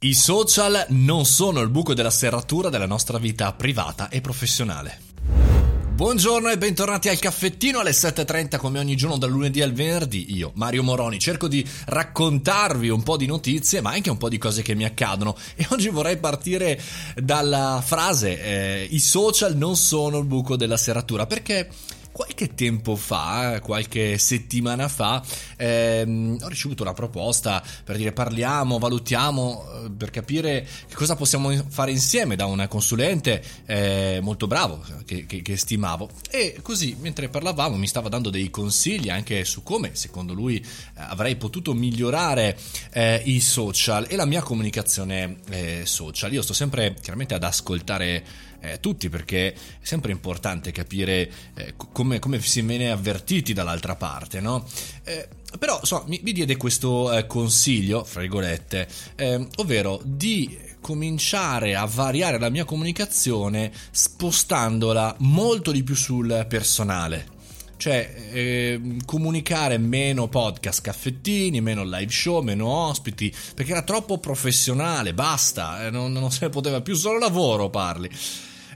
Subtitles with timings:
[0.00, 5.00] I social non sono il buco della serratura della nostra vita privata e professionale.
[5.98, 10.36] Buongiorno e bentornati al caffettino alle 7.30 come ogni giorno dal lunedì al venerdì.
[10.36, 14.38] Io, Mario Moroni, cerco di raccontarvi un po' di notizie ma anche un po' di
[14.38, 16.80] cose che mi accadono e oggi vorrei partire
[17.16, 21.68] dalla frase eh, i social non sono il buco della serratura perché
[22.12, 25.22] qualche tempo fa, qualche settimana fa,
[25.56, 31.50] ehm, ho ricevuto una proposta per dire parliamo, valutiamo, eh, per capire che cosa possiamo
[31.68, 36.08] fare insieme da un consulente eh, molto bravo che, che, che, stimavo.
[36.30, 40.64] E così, mentre parlavamo, mi stava dando dei consigli anche su come, secondo lui, eh,
[40.94, 42.58] avrei potuto migliorare
[42.92, 46.32] eh, i social e la mia comunicazione eh, social.
[46.32, 52.20] Io sto sempre chiaramente ad ascoltare eh, tutti perché è sempre importante capire eh, come,
[52.20, 54.64] come, si viene avvertiti dall'altra parte, no?
[55.02, 55.26] Eh,
[55.58, 61.84] però so, mi, mi, diede questo eh, consiglio, fra virgolette, ehm, ovvero di cominciare a
[61.86, 67.36] variare la mia comunicazione spostandola molto di più sul personale
[67.78, 75.14] cioè eh, comunicare meno podcast caffettini, meno live show, meno ospiti, perché era troppo professionale,
[75.14, 78.10] basta, eh, non, non se ne poteva più, solo lavoro parli.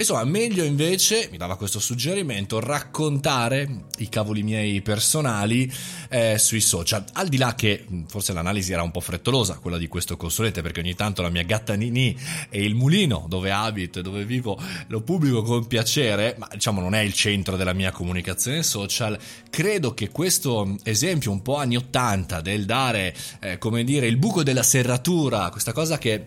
[0.00, 5.68] Insomma, meglio invece, mi dava questo suggerimento, raccontare i cavoli miei personali
[6.08, 7.04] eh, sui social.
[7.14, 10.78] Al di là che forse l'analisi era un po' frettolosa, quella di questo consulente, perché
[10.78, 12.16] ogni tanto la mia gatta Nini
[12.48, 16.94] e il mulino dove abito e dove vivo lo pubblico con piacere, ma diciamo non
[16.94, 19.18] è il centro della mia comunicazione social.
[19.50, 24.44] Credo che questo esempio un po' anni 80 del dare, eh, come dire, il buco
[24.44, 26.24] della serratura, questa cosa che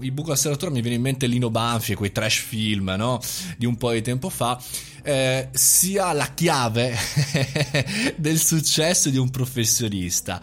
[0.00, 3.04] il buco della serratura mi viene in mente Lino Banfi e quei trash film, no?
[3.06, 3.20] No?
[3.56, 4.60] di un po' di tempo fa,
[5.02, 6.96] eh, sia la chiave
[8.16, 10.40] del successo di un professionista.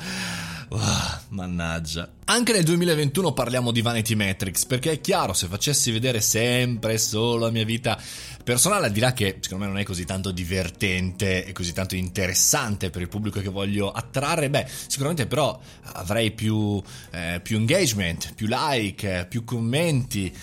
[0.75, 2.09] Oh, mannaggia.
[2.25, 7.45] Anche nel 2021 parliamo di Vanity Metrics, perché è chiaro, se facessi vedere sempre solo
[7.45, 8.01] la mia vita
[8.43, 11.95] personale, al di là che secondo me non è così tanto divertente e così tanto
[11.95, 15.59] interessante per il pubblico che voglio attrarre, beh, sicuramente però
[15.93, 20.35] avrei più, eh, più engagement, più like, più commenti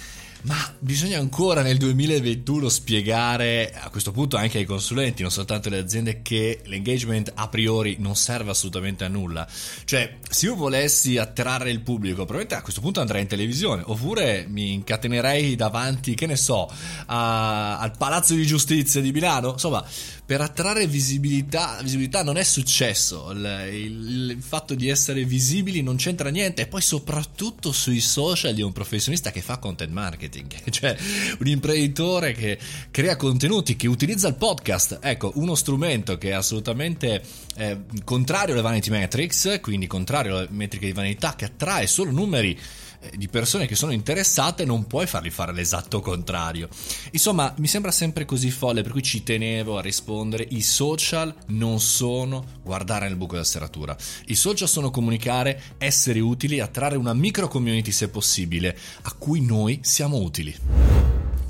[0.42, 5.78] ma bisogna ancora nel 2021 spiegare a questo punto anche ai consulenti, non soltanto alle
[5.78, 9.46] aziende, che l'engagement a priori non serve assolutamente a nulla.
[9.84, 14.46] Cioè, se io volessi attrarre il pubblico, probabilmente a questo punto andrei in televisione, oppure
[14.48, 16.70] mi incatenerei davanti, che ne so,
[17.06, 19.52] a, al Palazzo di Giustizia di Milano.
[19.52, 19.84] Insomma,
[20.30, 23.32] per attrarre visibilità, visibilità non è successo.
[23.32, 26.62] Il, il, il fatto di essere visibili non c'entra niente.
[26.62, 30.96] E poi, soprattutto sui social di un professionista che fa content marketing cioè
[31.40, 32.60] un imprenditore che
[32.92, 37.24] crea contenuti, che utilizza il podcast, ecco, uno strumento che è assolutamente
[37.56, 42.56] eh, contrario alle vanity metrics, quindi contrario alle metriche di vanità, che attrae solo numeri
[43.14, 46.68] di persone che sono interessate non puoi fargli fare l'esatto contrario.
[47.12, 51.80] Insomma, mi sembra sempre così folle, per cui ci tenevo a rispondere, i social non
[51.80, 53.96] sono guardare nel buco della serratura.
[54.26, 59.80] I social sono comunicare, essere utili, attrarre una micro community se possibile, a cui noi
[59.82, 60.99] siamo utili.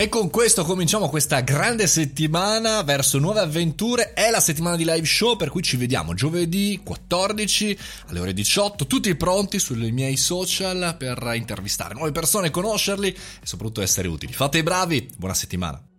[0.01, 4.15] E con questo cominciamo questa grande settimana verso nuove avventure.
[4.15, 8.87] È la settimana di live show, per cui ci vediamo giovedì 14 alle ore 18,
[8.87, 14.33] tutti pronti sui miei social per intervistare nuove persone, conoscerli e soprattutto essere utili.
[14.33, 15.90] Fate i bravi, buona settimana.